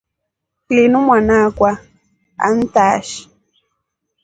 [0.75, 1.71] Linu mwanaakwa
[2.47, 3.29] antaashi.